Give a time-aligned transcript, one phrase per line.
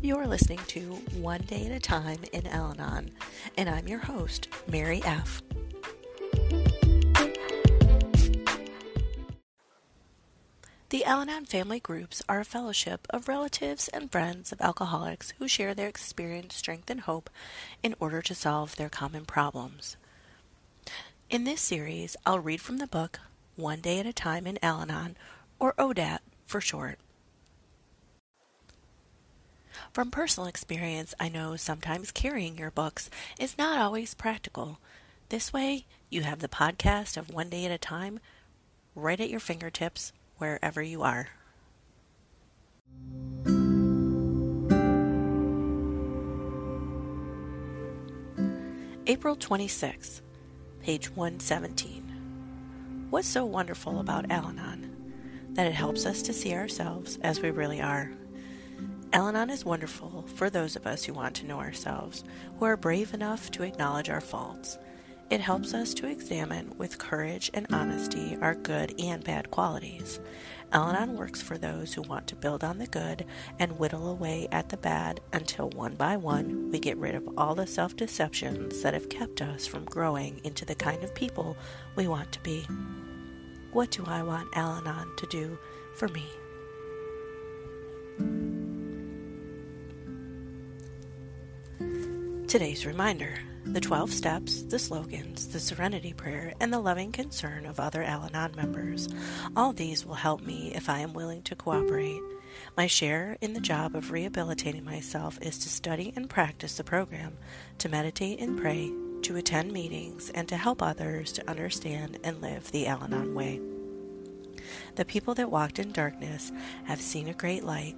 [0.00, 3.10] You're listening to One Day at a Time in Al Anon,
[3.56, 5.42] and I'm your host, Mary F.
[10.90, 15.48] The Al Anon family groups are a fellowship of relatives and friends of alcoholics who
[15.48, 17.28] share their experience, strength, and hope
[17.82, 19.96] in order to solve their common problems.
[21.28, 23.18] In this series, I'll read from the book
[23.56, 25.16] One Day at a Time in Al Anon,
[25.58, 27.00] or ODAT for short.
[29.92, 34.78] From personal experience, I know sometimes carrying your books is not always practical.
[35.28, 38.20] This way, you have the podcast of One Day at a Time
[38.94, 41.28] right at your fingertips wherever you are.
[49.06, 50.20] April 26th,
[50.82, 53.06] page 117.
[53.10, 54.94] What's so wonderful about Al Anon?
[55.54, 58.12] That it helps us to see ourselves as we really are.
[59.12, 62.24] Al is wonderful for those of us who want to know ourselves,
[62.58, 64.78] who are brave enough to acknowledge our faults.
[65.30, 70.20] It helps us to examine with courage and honesty our good and bad qualities.
[70.72, 73.24] Al works for those who want to build on the good
[73.58, 77.54] and whittle away at the bad until one by one we get rid of all
[77.54, 81.56] the self deceptions that have kept us from growing into the kind of people
[81.96, 82.66] we want to be.
[83.72, 85.58] What do I want Al to do
[85.96, 86.26] for me?
[92.48, 93.34] Today's reminder
[93.66, 98.24] the 12 steps, the slogans, the serenity prayer, and the loving concern of other Al
[98.24, 99.06] Anon members.
[99.54, 102.22] All these will help me if I am willing to cooperate.
[102.74, 107.36] My share in the job of rehabilitating myself is to study and practice the program,
[107.76, 108.90] to meditate and pray,
[109.24, 113.60] to attend meetings, and to help others to understand and live the Al Anon way.
[114.94, 116.50] The people that walked in darkness
[116.84, 117.96] have seen a great light,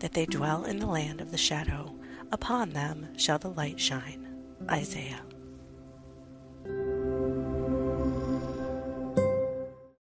[0.00, 1.94] that they dwell in the land of the shadow.
[2.32, 4.26] Upon them shall the light shine.
[4.70, 5.20] Isaiah.